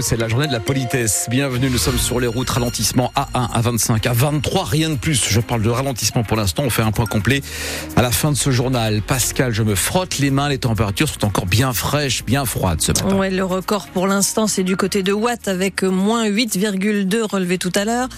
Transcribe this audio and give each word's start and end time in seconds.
c'est 0.00 0.16
la 0.16 0.28
journée 0.28 0.46
de 0.46 0.52
la 0.52 0.60
politesse. 0.60 1.26
Bienvenue, 1.30 1.70
nous 1.70 1.78
sommes 1.78 1.98
sur 1.98 2.20
les 2.20 2.26
routes. 2.26 2.50
Ralentissement 2.50 3.12
A1, 3.16 3.48
à 3.52 3.60
25 3.60 4.06
à 4.06 4.12
23, 4.12 4.64
rien 4.64 4.90
de 4.90 4.96
plus. 4.96 5.26
Je 5.28 5.40
parle 5.40 5.62
de 5.62 5.70
ralentissement 5.70 6.22
pour 6.22 6.36
l'instant. 6.36 6.64
On 6.64 6.70
fait 6.70 6.82
un 6.82 6.92
point 6.92 7.06
complet 7.06 7.40
à 7.96 8.02
la 8.02 8.10
fin 8.10 8.30
de 8.30 8.36
ce 8.36 8.50
journal. 8.50 9.00
Pascal, 9.00 9.52
je 9.52 9.62
me 9.62 9.74
frotte 9.74 10.18
les 10.18 10.30
mains. 10.30 10.48
Les 10.48 10.58
températures 10.58 11.08
sont 11.08 11.24
encore 11.24 11.46
bien 11.46 11.72
fraîches, 11.72 12.24
bien 12.24 12.44
froides 12.44 12.80
ce 12.80 12.92
matin. 12.92 13.16
Ouais, 13.16 13.30
le 13.30 13.44
record 13.44 13.86
pour 13.88 14.06
l'instant, 14.06 14.46
c'est 14.46 14.64
du 14.64 14.76
côté 14.76 15.02
de 15.02 15.12
Watt 15.12 15.48
avec 15.48 15.82
moins 15.82 16.28
8,2 16.28 17.22
relevé 17.22 17.58
tout 17.58 17.72
à 17.74 17.84
l'heure. 17.84 18.08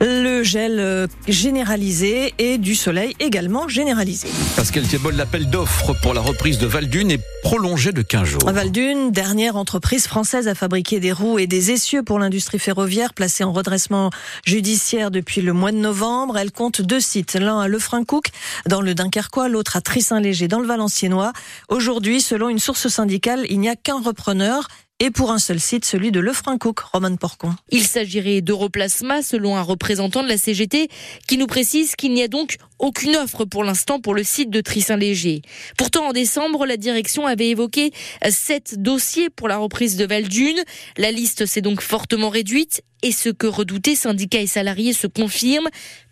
Le 0.00 0.42
gel 0.42 0.80
euh, 0.80 1.06
généralisé 1.28 2.34
et 2.38 2.58
du 2.58 2.74
soleil 2.74 3.14
également 3.20 3.68
généralisé. 3.68 4.28
Pascal 4.56 4.84
Thiebol, 4.84 5.14
l'appel 5.14 5.48
d'offres 5.50 5.94
pour 6.02 6.14
la 6.14 6.20
reprise 6.20 6.58
de 6.58 6.66
Valdune 6.66 7.10
est 7.10 7.20
prolongé 7.42 7.92
de 7.92 8.02
15 8.02 8.24
jours. 8.24 8.50
Valdune, 8.50 9.12
dernière 9.12 9.56
entreprise 9.56 10.06
française 10.06 10.48
à 10.48 10.54
fabriquer 10.54 11.00
des 11.00 11.12
roues 11.12 11.27
et 11.36 11.46
des 11.46 11.72
essieux 11.72 12.02
pour 12.02 12.18
l'industrie 12.18 12.58
ferroviaire, 12.58 13.12
placée 13.12 13.44
en 13.44 13.52
redressement 13.52 14.10
judiciaire 14.46 15.10
depuis 15.10 15.42
le 15.42 15.52
mois 15.52 15.72
de 15.72 15.76
novembre. 15.76 16.38
Elle 16.38 16.52
compte 16.52 16.80
deux 16.80 17.00
sites, 17.00 17.34
l'un 17.34 17.60
à 17.60 17.68
Lefrancouc, 17.68 18.28
dans 18.66 18.80
le 18.80 18.94
Dunkerquois, 18.94 19.48
l'autre 19.48 19.76
à 19.76 19.80
Trissin-Léger, 19.80 20.48
dans 20.48 20.60
le 20.60 20.66
Valenciennois. 20.66 21.32
Aujourd'hui, 21.68 22.20
selon 22.20 22.48
une 22.48 22.58
source 22.58 22.88
syndicale, 22.88 23.44
il 23.50 23.60
n'y 23.60 23.68
a 23.68 23.76
qu'un 23.76 24.00
repreneur 24.00 24.68
et 25.00 25.10
pour 25.10 25.30
un 25.30 25.38
seul 25.38 25.60
site, 25.60 25.84
celui 25.84 26.10
de 26.10 26.18
Lefrancouc, 26.18 26.80
Roman 26.80 27.14
Porcon. 27.16 27.54
Il 27.70 27.84
s'agirait 27.84 28.40
d'Europlasma, 28.40 29.22
selon 29.22 29.56
un 29.56 29.62
représentant 29.62 30.24
de 30.24 30.28
la 30.28 30.38
CGT, 30.38 30.88
qui 31.28 31.38
nous 31.38 31.46
précise 31.46 31.94
qu'il 31.94 32.12
n'y 32.12 32.22
a 32.22 32.28
donc 32.28 32.56
aucune 32.80 33.14
offre 33.16 33.44
pour 33.44 33.62
l'instant 33.62 34.00
pour 34.00 34.14
le 34.14 34.24
site 34.24 34.50
de 34.50 34.60
Trissin-Léger. 34.60 35.42
Pourtant, 35.76 36.08
en 36.08 36.12
décembre, 36.12 36.66
la 36.66 36.76
direction 36.76 37.26
avait 37.26 37.48
évoqué 37.48 37.92
sept 38.28 38.74
dossiers 38.78 39.30
pour 39.30 39.46
la 39.46 39.58
reprise 39.58 39.96
de 39.96 40.04
Valdune. 40.04 40.62
La 40.96 41.12
liste 41.12 41.46
s'est 41.46 41.60
donc 41.60 41.80
fortement 41.80 42.28
réduite 42.28 42.82
et 43.02 43.12
ce 43.12 43.28
que 43.28 43.46
redoutait 43.46 43.94
syndicats 43.94 44.40
et 44.40 44.48
salariés 44.48 44.92
se 44.92 45.06
confirme. 45.06 45.68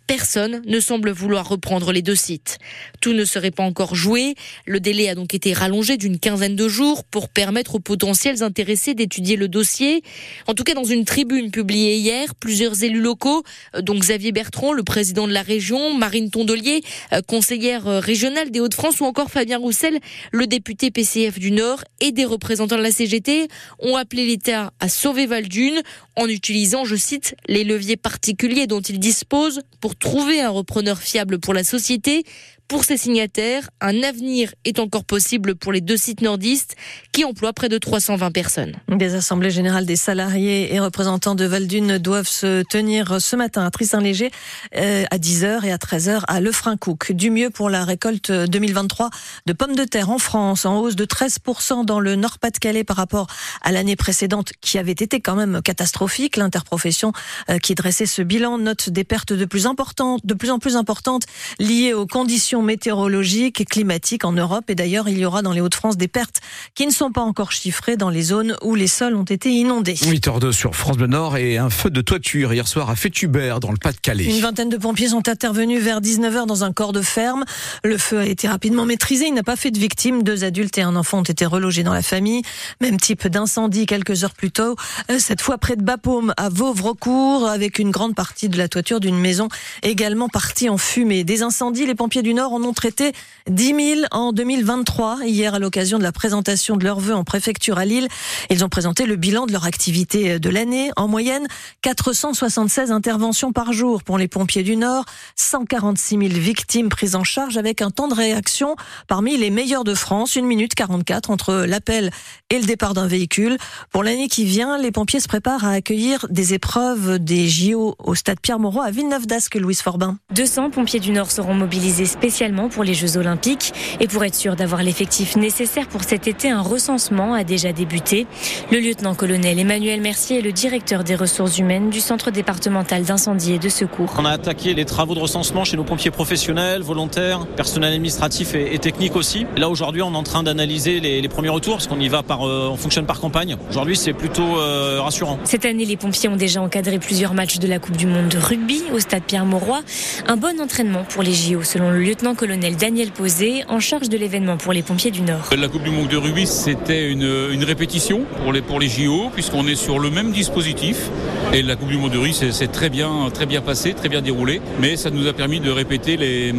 Personne 0.07 0.61
ne 0.65 0.79
semble 0.79 1.11
vouloir 1.11 1.49
reprendre 1.49 1.91
les 1.91 2.01
deux 2.01 2.15
sites. 2.15 2.59
Tout 3.01 3.11
ne 3.11 3.25
serait 3.25 3.51
pas 3.51 3.63
encore 3.63 3.93
joué. 3.93 4.35
Le 4.65 4.79
délai 4.79 5.09
a 5.09 5.15
donc 5.15 5.33
été 5.33 5.51
rallongé 5.51 5.97
d'une 5.97 6.17
quinzaine 6.17 6.55
de 6.55 6.69
jours 6.69 7.03
pour 7.03 7.27
permettre 7.27 7.75
aux 7.75 7.81
potentiels 7.81 8.41
intéressés 8.41 8.93
d'étudier 8.93 9.35
le 9.35 9.49
dossier. 9.49 10.03
En 10.47 10.53
tout 10.53 10.63
cas, 10.63 10.75
dans 10.75 10.85
une 10.85 11.03
tribune 11.03 11.51
publiée 11.51 11.97
hier, 11.97 12.35
plusieurs 12.35 12.85
élus 12.85 13.01
locaux, 13.01 13.43
euh, 13.75 13.81
dont 13.81 13.95
Xavier 13.99 14.31
Bertrand, 14.31 14.71
le 14.71 14.83
président 14.83 15.27
de 15.27 15.33
la 15.33 15.41
région, 15.41 15.93
Marine 15.93 16.29
Tondelier, 16.29 16.83
euh, 17.11 17.21
conseillère 17.21 17.85
euh, 17.87 17.99
régionale 17.99 18.49
des 18.49 18.61
Hauts-de-France, 18.61 19.01
ou 19.01 19.03
encore 19.03 19.29
Fabien 19.29 19.57
Roussel, 19.57 19.99
le 20.31 20.47
député 20.47 20.89
PCF 20.89 21.37
du 21.37 21.51
Nord, 21.51 21.83
et 21.99 22.13
des 22.13 22.23
représentants 22.23 22.77
de 22.77 22.81
la 22.81 22.91
CGT, 22.91 23.49
ont 23.79 23.97
appelé 23.97 24.25
l'État 24.25 24.71
à 24.79 24.87
sauver 24.87 25.25
Valdune 25.25 25.81
en 26.15 26.27
utilisant, 26.27 26.85
je 26.85 26.95
cite, 26.95 27.35
les 27.49 27.65
leviers 27.65 27.97
particuliers 27.97 28.67
dont 28.67 28.81
il 28.81 28.99
dispose 28.99 29.61
pour 29.81 29.96
trouver 29.99 30.41
un 30.41 30.49
repreneur 30.49 30.99
fiable 30.99 31.39
pour 31.39 31.53
la 31.53 31.63
société, 31.63 32.23
pour 32.67 32.83
ses 32.83 32.97
signataires, 32.97 33.69
un 33.79 34.03
avenir 34.03 34.53
est 34.65 34.79
encore 34.79 35.05
possible 35.05 35.55
pour 35.55 35.71
les 35.71 35.79
deux 35.79 35.95
sites 35.95 36.21
nordistes 36.21 36.75
qui 37.13 37.23
emploient 37.23 37.53
près 37.53 37.69
de 37.69 37.77
320 37.77 38.31
personnes. 38.31 38.73
Des 38.89 39.15
assemblées 39.15 39.51
générales 39.51 39.85
des 39.85 39.95
salariés 39.95 40.73
et 40.73 40.79
représentants 40.79 41.35
de 41.35 41.45
Valdune 41.45 41.97
doivent 41.97 42.27
se 42.27 42.63
tenir 42.63 43.21
ce 43.21 43.35
matin 43.37 43.65
à 43.65 43.71
Trissin-Léger 43.71 44.31
euh, 44.75 45.05
à 45.09 45.17
10h 45.17 45.63
et 45.65 45.71
à 45.71 45.77
13h 45.77 46.23
à 46.27 46.41
Lefrancouc. 46.41 47.13
Du 47.13 47.31
mieux 47.31 47.49
pour 47.49 47.69
la 47.69 47.85
récolte 47.85 48.31
2023 48.31 49.11
de 49.45 49.53
pommes 49.53 49.75
de 49.75 49.85
terre 49.85 50.09
en 50.09 50.17
France, 50.17 50.65
en 50.65 50.79
hausse 50.79 50.97
de 50.97 51.05
13% 51.05 51.85
dans 51.85 52.01
le 52.01 52.15
Nord-Pas-de-Calais 52.15 52.83
par 52.83 52.97
rapport 52.97 53.27
à 53.61 53.71
l'année 53.71 53.95
précédente 53.95 54.51
qui 54.59 54.77
avait 54.77 54.91
été 54.91 55.21
quand 55.21 55.35
même 55.35 55.61
catastrophique. 55.61 56.35
L'interprofession 56.35 57.13
euh, 57.49 57.59
qui 57.59 57.75
dressait 57.75 58.05
ce 58.05 58.21
bilan 58.21 58.57
note 58.57 58.89
des 58.89 59.05
pertes 59.05 59.31
de 59.31 59.45
plus 59.45 59.67
importantes, 59.67 60.25
de 60.25 60.33
plus 60.33 60.51
en 60.51 60.59
plus 60.59 60.75
importantes 60.75 61.23
liées 61.59 61.93
aux 61.93 62.05
conditions 62.05 62.56
météorologiques 62.61 63.61
et 63.61 63.65
climatiques 63.65 64.25
en 64.25 64.31
Europe. 64.31 64.69
Et 64.69 64.75
d'ailleurs, 64.75 65.09
il 65.09 65.17
y 65.17 65.25
aura 65.25 65.41
dans 65.41 65.53
les 65.53 65.61
Hauts-de-France 65.61 65.97
des 65.97 66.07
pertes 66.07 66.41
qui 66.75 66.85
ne 66.85 66.91
sont 66.91 67.11
pas 67.11 67.21
encore 67.21 67.51
chiffrées 67.51 67.97
dans 67.97 68.09
les 68.09 68.21
zones 68.21 68.55
où 68.61 68.75
les 68.75 68.87
sols 68.87 69.15
ont 69.15 69.23
été 69.23 69.49
inondés. 69.49 69.95
8h02 69.95 70.51
sur 70.51 70.75
France 70.75 70.97
Bleu 70.97 71.07
Nord 71.07 71.37
et 71.37 71.57
un 71.57 71.69
feu 71.69 71.89
de 71.89 72.01
toiture 72.01 72.53
hier 72.53 72.67
soir 72.67 72.89
à 72.89 72.95
Fétubert 72.95 73.59
dans 73.59 73.71
le 73.71 73.77
Pas-de-Calais. 73.77 74.25
Une 74.25 74.41
vingtaine 74.41 74.69
de 74.69 74.77
pompiers 74.77 75.09
sont 75.09 75.27
intervenus 75.27 75.81
vers 75.81 76.01
19h 76.01 76.45
dans 76.45 76.63
un 76.63 76.71
corps 76.71 76.93
de 76.93 77.01
ferme. 77.01 77.45
Le 77.83 77.97
feu 77.97 78.19
a 78.19 78.25
été 78.25 78.47
rapidement 78.47 78.85
maîtrisé. 78.85 79.25
Il 79.27 79.33
n'a 79.33 79.43
pas 79.43 79.55
fait 79.55 79.71
de 79.71 79.79
victimes. 79.79 80.23
Deux 80.23 80.43
adultes 80.43 80.77
et 80.77 80.81
un 80.81 80.95
enfant 80.95 81.19
ont 81.19 81.23
été 81.23 81.45
relogés 81.45 81.83
dans 81.83 81.93
la 81.93 82.01
famille. 82.01 82.41
Même 82.81 82.97
type 82.99 83.27
d'incendie 83.27 83.85
quelques 83.85 84.23
heures 84.23 84.33
plus 84.33 84.51
tôt. 84.51 84.75
Euh, 85.11 85.19
cette 85.19 85.41
fois 85.41 85.57
près 85.57 85.75
de 85.75 85.83
Bapaume 85.83 86.33
à 86.37 86.49
Vauvrecourt 86.49 87.47
avec 87.47 87.79
une 87.79 87.91
grande 87.91 88.15
partie 88.15 88.49
de 88.49 88.57
la 88.57 88.67
toiture 88.67 88.99
d'une 88.99 89.17
maison 89.19 89.47
également 89.83 90.29
partie 90.29 90.69
en 90.69 90.77
fumée. 90.77 91.23
Des 91.23 91.43
incendies, 91.43 91.85
les 91.85 91.95
pompiers 91.95 92.21
du 92.21 92.33
Nord 92.33 92.46
en 92.53 92.63
ont 92.63 92.73
traité 92.73 93.11
10 93.49 93.95
000 93.95 94.01
en 94.11 94.31
2023. 94.31 95.25
Hier, 95.25 95.53
à 95.53 95.59
l'occasion 95.59 95.97
de 95.97 96.03
la 96.03 96.11
présentation 96.11 96.77
de 96.77 96.83
leurs 96.83 96.99
vœux 96.99 97.15
en 97.15 97.23
préfecture 97.23 97.77
à 97.77 97.85
Lille, 97.85 98.07
ils 98.49 98.63
ont 98.63 98.69
présenté 98.69 99.05
le 99.05 99.15
bilan 99.15 99.45
de 99.45 99.51
leur 99.51 99.65
activité 99.65 100.39
de 100.39 100.49
l'année. 100.49 100.91
En 100.95 101.07
moyenne, 101.07 101.47
476 101.81 102.91
interventions 102.91 103.51
par 103.51 103.73
jour 103.73 104.03
pour 104.03 104.17
les 104.17 104.27
pompiers 104.27 104.63
du 104.63 104.75
Nord, 104.77 105.05
146 105.35 106.17
000 106.17 106.29
victimes 106.33 106.89
prises 106.89 107.15
en 107.15 107.23
charge 107.23 107.57
avec 107.57 107.81
un 107.81 107.91
temps 107.91 108.07
de 108.07 108.13
réaction 108.13 108.75
parmi 109.07 109.37
les 109.37 109.49
meilleurs 109.49 109.83
de 109.83 109.93
France, 109.93 110.37
1 110.37 110.41
minute 110.43 110.73
44 110.75 111.29
entre 111.29 111.65
l'appel 111.67 112.11
et 112.49 112.59
le 112.59 112.65
départ 112.65 112.93
d'un 112.93 113.07
véhicule. 113.07 113.57
Pour 113.91 114.03
l'année 114.03 114.27
qui 114.27 114.45
vient, 114.45 114.77
les 114.77 114.91
pompiers 114.91 115.19
se 115.19 115.27
préparent 115.27 115.65
à 115.65 115.71
accueillir 115.71 116.25
des 116.29 116.53
épreuves 116.53 117.19
des 117.19 117.47
JO 117.47 117.95
au 117.99 118.15
stade 118.15 118.39
Pierre-Mauroy 118.39 118.85
à 118.85 118.91
Villeneuve-d'Ascq, 118.91 119.55
Louise 119.55 119.81
Forbin. 119.81 120.17
200 120.33 120.71
pompiers 120.71 120.99
du 120.99 121.11
Nord 121.11 121.31
seront 121.31 121.53
mobilisés 121.53 122.05
spécialement 122.05 122.36
pour 122.71 122.83
les 122.83 122.93
Jeux 122.93 123.17
Olympiques. 123.17 123.73
Et 123.99 124.07
pour 124.07 124.23
être 124.23 124.35
sûr 124.35 124.55
d'avoir 124.55 124.83
l'effectif 124.83 125.35
nécessaire 125.35 125.87
pour 125.87 126.03
cet 126.03 126.27
été, 126.27 126.51
un 126.51 126.61
recensement 126.61 127.33
a 127.33 127.43
déjà 127.43 127.73
débuté. 127.73 128.27
Le 128.71 128.79
lieutenant-colonel 128.79 129.57
Emmanuel 129.57 130.01
Mercier 130.01 130.37
est 130.37 130.41
le 130.41 130.51
directeur 130.51 131.03
des 131.03 131.15
ressources 131.15 131.57
humaines 131.57 131.89
du 131.89 131.99
Centre 131.99 132.29
départemental 132.29 133.03
d'incendie 133.03 133.53
et 133.53 133.59
de 133.59 133.69
secours. 133.69 134.13
On 134.19 134.25
a 134.25 134.31
attaqué 134.31 134.75
les 134.75 134.85
travaux 134.85 135.15
de 135.15 135.19
recensement 135.19 135.63
chez 135.63 135.77
nos 135.77 135.83
pompiers 135.83 136.11
professionnels, 136.11 136.83
volontaires, 136.83 137.47
personnel 137.55 137.93
administratif 137.93 138.53
et, 138.53 138.77
technique 138.77 139.15
aussi. 139.15 139.47
là 139.57 139.67
aujourd'hui, 139.67 140.03
on 140.03 140.13
est 140.13 140.17
en 140.17 140.23
train 140.23 140.43
d'analyser 140.43 140.99
les, 140.99 141.27
premiers 141.27 141.49
retours 141.49 141.77
parce 141.77 141.87
qu'on 141.87 141.99
y 141.99 142.07
va 142.07 142.21
par, 142.21 142.47
euh, 142.47 142.69
on 142.71 142.77
fonctionne 142.77 143.05
par 143.05 143.19
campagne. 143.19 143.57
Aujourd'hui, 143.69 143.97
c'est 143.97 144.13
plutôt 144.13 144.59
euh, 144.59 144.99
rassurant. 145.01 145.39
Cette 145.43 145.65
année, 145.65 145.85
les 145.85 145.97
pompiers 145.97 146.29
ont 146.29 146.35
déjà 146.35 146.61
encadré 146.61 146.99
plusieurs 146.99 147.33
matchs 147.33 147.57
de 147.57 147.67
la 147.67 147.79
Coupe 147.79 147.97
du 147.97 148.05
Monde 148.05 148.29
de 148.29 148.37
rugby 148.37 148.83
au 148.93 148.99
stade 148.99 149.23
Pierre-Mauroy. 149.23 149.81
Un 150.27 150.37
bon 150.37 150.61
entraînement 150.61 151.03
pour 151.03 151.23
les 151.23 151.33
JO 151.33 151.63
selon 151.63 151.89
le 151.89 151.99
lieutenant 151.99 152.26
colonel 152.35 152.75
Daniel 152.75 153.11
Posé, 153.11 153.63
en 153.67 153.79
charge 153.79 154.09
de 154.09 154.17
l'événement 154.17 154.57
pour 154.57 154.73
les 154.73 154.83
pompiers 154.83 155.11
du 155.11 155.21
Nord. 155.21 155.49
La 155.57 155.67
Coupe 155.67 155.83
du 155.83 155.89
Monde 155.89 156.07
de 156.07 156.17
rugby, 156.17 156.47
c'était 156.47 157.09
une, 157.09 157.63
répétition 157.63 158.23
pour 158.43 158.53
les, 158.53 158.61
pour 158.61 158.79
les 158.79 158.87
JO, 158.87 159.29
puisqu'on 159.33 159.67
est 159.67 159.75
sur 159.75 159.99
le 159.99 160.09
même 160.09 160.31
dispositif. 160.31 161.09
Et 161.53 161.61
la 161.63 161.75
Coupe 161.75 161.87
du 161.87 161.97
Monde 161.97 162.11
de 162.11 162.17
rugby 162.17 162.33
s'est 162.33 162.67
très 162.67 162.89
bien, 162.89 163.09
très 163.33 163.45
bien 163.45 163.61
passé, 163.61 163.93
très 163.93 164.09
bien 164.09 164.21
déroulé. 164.21 164.61
Mais 164.79 164.97
ça 164.97 165.09
nous 165.09 165.27
a 165.27 165.33
permis 165.33 165.59
de 165.59 165.71
répéter 165.71 166.17
les, 166.17 166.53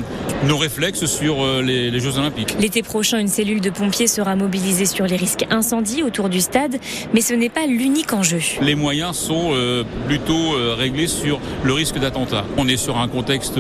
nos 0.45 0.57
réflexes 0.57 1.05
sur 1.05 1.43
euh, 1.43 1.63
les, 1.63 1.91
les 1.91 2.01
Jeux 2.01 2.17
Olympiques. 2.19 2.57
L'été 2.59 2.83
prochain, 2.83 3.19
une 3.19 3.29
cellule 3.29 3.61
de 3.61 3.71
pompiers 3.71 4.07
sera 4.07 4.35
mobilisée 4.35 4.87
sur 4.87 5.07
les 5.07 5.17
risques 5.17 5.45
incendies 5.51 6.03
autour 6.03 6.29
du 6.29 6.41
stade. 6.41 6.79
Mais 7.13 7.21
ce 7.21 7.35
n'est 7.35 7.51
pas 7.51 7.67
l'unique 7.67 8.13
enjeu. 8.13 8.41
Les 8.63 8.75
moyens 8.75 9.17
sont 9.17 9.51
euh, 9.53 9.85
plutôt 10.07 10.55
euh, 10.55 10.75
réglés 10.77 11.07
sur 11.07 11.39
le 11.63 11.73
risque 11.75 11.99
d'attentat. 11.99 12.45
On 12.57 12.67
est 12.67 12.77
sur 12.79 12.99
un 12.99 13.09
contexte 13.09 13.59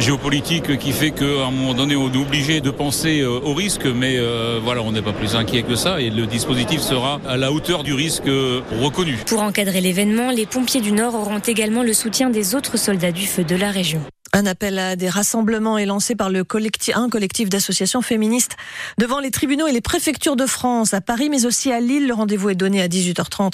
géopolitique 0.00 0.76
qui 0.78 0.92
fait 0.92 1.12
qu'à 1.12 1.46
un 1.46 1.50
moment 1.50 1.74
donné, 1.74 1.94
on 1.96 2.12
est 2.12 2.16
obligé 2.16 2.60
de 2.60 2.70
penser 2.70 3.24
au 3.24 3.54
risque, 3.54 3.86
mais 3.86 4.18
voilà, 4.62 4.82
on 4.82 4.92
n'est 4.92 5.02
pas 5.02 5.12
plus 5.12 5.36
inquiet 5.36 5.62
que 5.62 5.76
ça 5.76 6.00
et 6.00 6.10
le 6.10 6.26
dispositif 6.26 6.80
sera 6.80 7.20
à 7.26 7.36
la 7.36 7.52
hauteur 7.52 7.82
du 7.82 7.92
risque 7.92 8.28
reconnu. 8.82 9.18
Pour 9.26 9.42
encadrer 9.42 9.80
l'événement, 9.80 10.30
les 10.30 10.46
pompiers 10.46 10.63
du 10.64 10.92
Nord 10.92 11.14
auront 11.14 11.38
également 11.38 11.82
le 11.82 11.92
soutien 11.92 12.30
des 12.30 12.54
autres 12.54 12.78
soldats 12.78 13.12
du 13.12 13.26
feu 13.26 13.44
de 13.44 13.54
la 13.54 13.70
région. 13.70 14.00
Un 14.34 14.46
appel 14.46 14.80
à 14.80 14.96
des 14.96 15.08
rassemblements 15.08 15.78
est 15.78 15.86
lancé 15.86 16.16
par 16.16 16.28
le 16.28 16.42
collectif, 16.42 16.96
un 16.96 17.08
collectif 17.08 17.48
d'associations 17.48 18.02
féministes 18.02 18.56
devant 18.98 19.20
les 19.20 19.30
tribunaux 19.30 19.68
et 19.68 19.72
les 19.72 19.80
préfectures 19.80 20.34
de 20.34 20.44
France, 20.44 20.92
à 20.92 21.00
Paris, 21.00 21.28
mais 21.30 21.46
aussi 21.46 21.70
à 21.70 21.78
Lille. 21.78 22.08
Le 22.08 22.14
rendez-vous 22.14 22.50
est 22.50 22.56
donné 22.56 22.82
à 22.82 22.88
18h30 22.88 23.52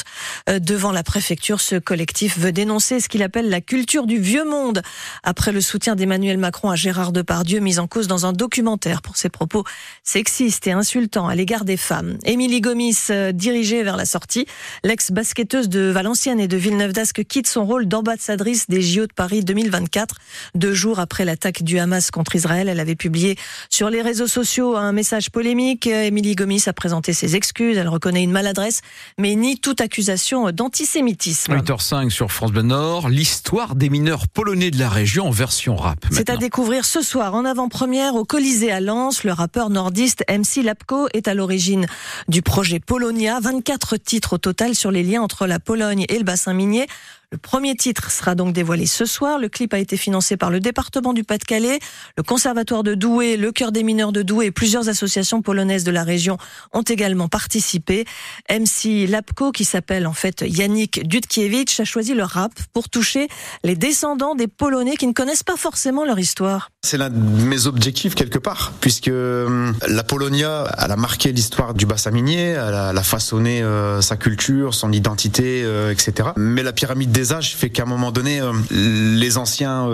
euh, 0.48 0.58
devant 0.58 0.90
la 0.90 1.02
préfecture. 1.02 1.60
Ce 1.60 1.76
collectif 1.76 2.38
veut 2.38 2.50
dénoncer 2.50 2.98
ce 2.98 3.10
qu'il 3.10 3.22
appelle 3.22 3.50
la 3.50 3.60
culture 3.60 4.06
du 4.06 4.18
vieux 4.18 4.48
monde 4.48 4.80
après 5.22 5.52
le 5.52 5.60
soutien 5.60 5.96
d'Emmanuel 5.96 6.38
Macron 6.38 6.70
à 6.70 6.76
Gérard 6.76 7.12
Depardieu, 7.12 7.60
mis 7.60 7.78
en 7.78 7.86
cause 7.86 8.06
dans 8.06 8.24
un 8.24 8.32
documentaire 8.32 9.02
pour 9.02 9.18
ses 9.18 9.28
propos 9.28 9.64
sexistes 10.02 10.66
et 10.66 10.72
insultants 10.72 11.28
à 11.28 11.34
l'égard 11.34 11.66
des 11.66 11.76
femmes. 11.76 12.16
Émilie 12.24 12.62
Gomis, 12.62 12.96
euh, 13.10 13.32
dirigée 13.32 13.82
vers 13.82 13.98
la 13.98 14.06
sortie, 14.06 14.46
l'ex-basketteuse 14.82 15.68
de 15.68 15.90
Valenciennes 15.90 16.40
et 16.40 16.48
de 16.48 16.56
Villeneuve-d'Ascq 16.56 17.22
quitte 17.24 17.48
son 17.48 17.66
rôle 17.66 17.84
d'ambassadrice 17.84 18.66
des 18.70 18.80
JO 18.80 19.06
de 19.06 19.12
Paris 19.12 19.44
2024. 19.44 20.14
De 20.54 20.69
deux 20.70 20.76
jours 20.76 21.00
après 21.00 21.24
l'attaque 21.24 21.64
du 21.64 21.80
Hamas 21.80 22.12
contre 22.12 22.36
Israël. 22.36 22.68
Elle 22.68 22.78
avait 22.78 22.94
publié 22.94 23.36
sur 23.70 23.90
les 23.90 24.02
réseaux 24.02 24.28
sociaux 24.28 24.76
un 24.76 24.92
message 24.92 25.30
polémique. 25.30 25.88
Émilie 25.88 26.36
Gomis 26.36 26.62
a 26.66 26.72
présenté 26.72 27.12
ses 27.12 27.34
excuses. 27.34 27.76
Elle 27.76 27.88
reconnaît 27.88 28.22
une 28.22 28.30
maladresse, 28.30 28.82
mais 29.18 29.34
nie 29.34 29.58
toute 29.58 29.80
accusation 29.80 30.52
d'antisémitisme. 30.52 31.56
8h05 31.56 32.10
sur 32.10 32.30
France 32.30 32.52
Bleu 32.52 32.62
Nord, 32.62 33.08
l'histoire 33.08 33.74
des 33.74 33.90
mineurs 33.90 34.28
polonais 34.28 34.70
de 34.70 34.78
la 34.78 34.88
région 34.88 35.26
en 35.26 35.32
version 35.32 35.74
rap. 35.74 36.06
C'est 36.12 36.30
à 36.30 36.36
découvrir 36.36 36.84
ce 36.84 37.02
soir 37.02 37.34
en 37.34 37.44
avant-première 37.44 38.14
au 38.14 38.24
Colisée 38.24 38.70
à 38.70 38.78
Lens. 38.78 39.24
Le 39.24 39.32
rappeur 39.32 39.70
nordiste 39.70 40.22
MC 40.30 40.62
Lapko 40.62 41.08
est 41.14 41.26
à 41.26 41.34
l'origine 41.34 41.86
du 42.28 42.42
projet 42.42 42.78
Polonia. 42.78 43.40
24 43.40 43.96
titres 43.96 44.34
au 44.34 44.38
total 44.38 44.76
sur 44.76 44.92
les 44.92 45.02
liens 45.02 45.20
entre 45.20 45.48
la 45.48 45.58
Pologne 45.58 46.06
et 46.08 46.18
le 46.18 46.24
bassin 46.24 46.54
minier. 46.54 46.86
Le 47.32 47.38
premier 47.38 47.76
titre 47.76 48.10
sera 48.10 48.34
donc 48.34 48.52
dévoilé 48.52 48.86
ce 48.86 49.04
soir. 49.04 49.38
Le 49.38 49.48
clip 49.48 49.72
a 49.72 49.78
été 49.78 49.96
financé 49.96 50.36
par 50.36 50.50
le 50.50 50.58
département 50.58 51.12
du 51.12 51.22
Pas-de-Calais, 51.22 51.78
le 52.16 52.24
conservatoire 52.24 52.82
de 52.82 52.96
Douai, 52.96 53.36
le 53.36 53.52
cœur 53.52 53.70
des 53.70 53.84
mineurs 53.84 54.10
de 54.10 54.22
Douai 54.22 54.46
et 54.46 54.50
plusieurs 54.50 54.88
associations 54.88 55.40
polonaises 55.40 55.84
de 55.84 55.92
la 55.92 56.02
région 56.02 56.38
ont 56.72 56.82
également 56.82 57.28
participé. 57.28 58.04
MC 58.50 59.06
Lapko, 59.08 59.52
qui 59.52 59.64
s'appelle 59.64 60.08
en 60.08 60.12
fait 60.12 60.42
Yannick 60.44 61.06
Dudkiewicz, 61.06 61.78
a 61.78 61.84
choisi 61.84 62.14
le 62.14 62.24
rap 62.24 62.50
pour 62.72 62.88
toucher 62.88 63.28
les 63.62 63.76
descendants 63.76 64.34
des 64.34 64.48
Polonais 64.48 64.96
qui 64.96 65.06
ne 65.06 65.12
connaissent 65.12 65.44
pas 65.44 65.56
forcément 65.56 66.04
leur 66.04 66.18
histoire. 66.18 66.70
C'est 66.82 66.98
l'un 66.98 67.10
de 67.10 67.16
mes 67.16 67.68
objectifs 67.68 68.16
quelque 68.16 68.38
part, 68.38 68.72
puisque 68.80 69.06
hum, 69.06 69.76
la 69.86 70.02
Polonia, 70.02 70.64
elle 70.78 70.90
a 70.90 70.96
marqué 70.96 71.30
l'histoire 71.30 71.74
du 71.74 71.86
bassin 71.86 72.10
minier, 72.10 72.56
elle 72.58 72.74
a, 72.74 73.02
façonné 73.04 73.62
euh, 73.62 74.00
sa 74.00 74.16
culture, 74.16 74.74
son 74.74 74.90
identité, 74.90 75.62
euh, 75.62 75.92
etc. 75.92 76.30
Mais 76.36 76.64
la 76.64 76.72
pyramide 76.72 77.19
âges 77.32 77.56
fait 77.56 77.70
qu'à 77.70 77.82
un 77.82 77.86
moment 77.86 78.12
donné, 78.12 78.40
euh, 78.40 78.52
les 78.70 79.38
anciens 79.38 79.86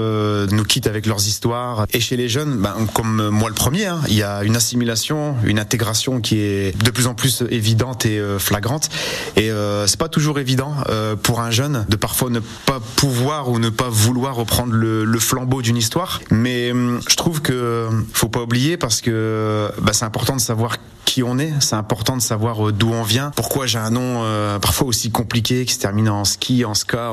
nous 0.50 0.64
quittent 0.64 0.86
avec 0.86 1.06
leurs 1.06 1.26
histoires. 1.26 1.86
Et 1.92 2.00
chez 2.00 2.16
les 2.16 2.28
jeunes, 2.28 2.56
ben, 2.58 2.74
comme 2.94 3.28
moi 3.28 3.48
le 3.48 3.54
premier, 3.54 3.86
hein, 3.86 4.00
il 4.08 4.14
y 4.14 4.22
a 4.22 4.44
une 4.44 4.56
assimilation, 4.56 5.36
une 5.44 5.58
intégration 5.58 6.20
qui 6.20 6.38
est 6.38 6.76
de 6.82 6.90
plus 6.90 7.06
en 7.06 7.14
plus 7.14 7.44
évidente 7.50 8.06
et 8.06 8.20
flagrante. 8.38 8.88
Et 9.36 9.50
c'est 9.86 9.98
pas 9.98 10.08
toujours 10.08 10.38
évident 10.38 10.74
pour 11.22 11.40
un 11.40 11.50
jeune 11.50 11.84
de 11.88 11.96
parfois 11.96 12.30
ne 12.30 12.40
pas 12.40 12.80
pouvoir 12.96 13.48
ou 13.48 13.58
ne 13.58 13.68
pas 13.68 13.88
vouloir 13.88 14.36
reprendre 14.36 14.72
le, 14.72 15.18
flambeau 15.18 15.62
d'une 15.62 15.76
histoire. 15.76 16.20
Mais 16.30 16.70
je 16.70 17.16
trouve 17.16 17.42
que 17.42 17.88
faut 18.12 18.28
pas 18.28 18.42
oublier 18.42 18.76
parce 18.76 19.00
que 19.00 19.70
bah, 19.80 19.92
c'est 19.92 20.04
important 20.04 20.36
de 20.36 20.40
savoir 20.40 20.78
qui 21.06 21.22
on 21.22 21.38
est, 21.38 21.52
c'est 21.60 21.76
important 21.76 22.16
de 22.16 22.20
savoir 22.20 22.68
euh, 22.68 22.72
d'où 22.72 22.90
on 22.90 23.02
vient, 23.02 23.30
pourquoi 23.36 23.64
j'ai 23.66 23.78
un 23.78 23.90
nom 23.90 24.22
euh, 24.24 24.58
parfois 24.58 24.88
aussi 24.88 25.10
compliqué 25.10 25.64
qui 25.64 25.72
se 25.72 25.78
termine 25.78 26.10
en 26.10 26.24
ski, 26.24 26.64
en 26.64 26.74
ska, 26.74 27.12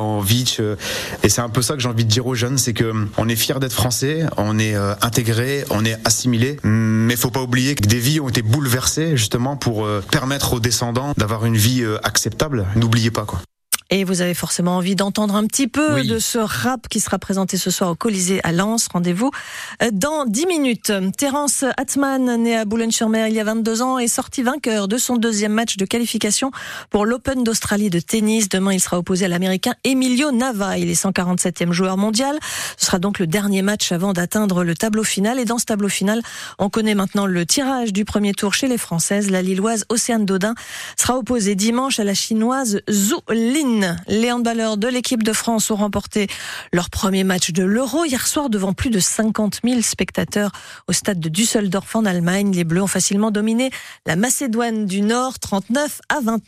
Euh, 0.59 0.75
et 1.23 1.29
c'est 1.29 1.41
un 1.41 1.49
peu 1.49 1.61
ça 1.61 1.75
que 1.75 1.79
j'ai 1.79 1.89
envie 1.89 2.05
de 2.05 2.09
dire 2.09 2.25
aux 2.27 2.35
jeunes, 2.35 2.57
c'est 2.57 2.73
que 2.73 2.85
hum, 2.85 3.09
on 3.17 3.29
est 3.29 3.35
fier 3.35 3.59
d'être 3.59 3.73
français, 3.73 4.25
on 4.37 4.59
est 4.59 4.75
intégré, 5.01 5.65
on 5.69 5.85
est 5.85 5.97
assimilé, 6.05 6.57
mais 6.63 7.15
faut 7.15 7.31
pas 7.31 7.41
oublier 7.41 7.75
que 7.75 7.87
des 7.87 7.99
vies 7.99 8.19
ont 8.19 8.29
été 8.29 8.41
bouleversées 8.41 9.17
justement 9.17 9.55
pour 9.55 9.87
permettre 10.11 10.53
aux 10.53 10.59
descendants 10.59 11.13
d'avoir 11.17 11.45
une 11.45 11.57
vie 11.57 11.83
acceptable. 12.03 12.65
N'oubliez 12.75 13.11
pas 13.11 13.25
quoi. 13.25 13.39
Et 13.95 14.05
vous 14.05 14.21
avez 14.21 14.33
forcément 14.33 14.77
envie 14.77 14.95
d'entendre 14.95 15.35
un 15.35 15.45
petit 15.45 15.67
peu 15.67 16.01
de 16.01 16.17
ce 16.17 16.39
rap 16.39 16.87
qui 16.89 16.99
sera 16.99 17.19
présenté 17.19 17.57
ce 17.57 17.69
soir 17.69 17.91
au 17.91 17.95
Colisée 17.95 18.39
à 18.43 18.51
Lens. 18.51 18.87
Rendez-vous 18.91 19.29
euh, 19.83 19.91
dans 19.93 20.25
10 20.25 20.47
minutes. 20.47 20.91
Terence 21.15 21.63
Atman, 21.77 22.41
né 22.41 22.57
à 22.57 22.65
Boulogne-sur-Mer 22.65 23.27
il 23.27 23.35
y 23.35 23.39
a 23.39 23.43
22 23.43 23.83
ans, 23.83 23.99
est 23.99 24.07
sorti 24.07 24.41
vainqueur 24.41 24.87
de 24.87 24.97
son 24.97 25.15
deuxième 25.15 25.51
match 25.51 25.77
de 25.77 25.85
qualification 25.85 26.49
pour 26.89 27.05
l'Open 27.05 27.43
d'Australie 27.43 27.91
de 27.91 27.99
tennis. 27.99 28.49
Demain, 28.49 28.73
il 28.73 28.79
sera 28.79 28.97
opposé 28.97 29.25
à 29.25 29.27
l'Américain 29.27 29.75
Emilio 29.83 30.31
Nava. 30.31 30.79
Il 30.79 30.89
est 30.89 30.99
147e 30.99 31.71
joueur 31.71 31.95
mondial. 31.95 32.39
Ce 32.77 32.87
sera 32.87 32.97
donc 32.97 33.19
le 33.19 33.27
dernier 33.27 33.61
match 33.61 33.91
avant 33.91 34.13
d'atteindre 34.13 34.63
le 34.63 34.73
tableau 34.73 35.03
final. 35.03 35.37
Et 35.37 35.45
dans 35.45 35.59
ce 35.59 35.65
tableau 35.65 35.89
final, 35.89 36.23
on 36.57 36.71
connaît 36.71 36.95
maintenant 36.95 37.27
le 37.27 37.45
tirage 37.45 37.93
du 37.93 38.05
premier 38.05 38.33
tour 38.33 38.55
chez 38.55 38.67
les 38.67 38.79
Françaises. 38.79 39.29
La 39.29 39.43
Lilloise 39.43 39.85
Océane 39.89 40.25
Dodin 40.25 40.55
sera 40.97 41.15
opposée 41.15 41.53
dimanche 41.53 41.99
à 41.99 42.03
la 42.03 42.15
Chinoise 42.15 42.81
Zhu 42.89 43.17
Lin. 43.29 43.82
Les 44.07 44.31
handballeurs 44.31 44.77
de 44.77 44.87
l'équipe 44.87 45.23
de 45.23 45.33
France 45.33 45.71
ont 45.71 45.75
remporté 45.75 46.27
leur 46.71 46.89
premier 46.89 47.23
match 47.23 47.51
de 47.51 47.63
l'Euro 47.63 48.05
hier 48.05 48.27
soir 48.27 48.49
devant 48.49 48.73
plus 48.73 48.89
de 48.89 48.99
50 48.99 49.59
000 49.63 49.81
spectateurs 49.81 50.51
au 50.87 50.93
stade 50.93 51.19
de 51.19 51.29
Düsseldorf 51.29 51.95
en 51.95 52.05
Allemagne. 52.05 52.51
Les 52.53 52.63
Bleus 52.63 52.83
ont 52.83 52.87
facilement 52.87 53.31
dominé 53.31 53.71
la 54.05 54.15
Macédoine 54.15 54.85
du 54.85 55.01
Nord 55.01 55.39
39 55.39 56.01
à 56.09 56.19
29. 56.21 56.41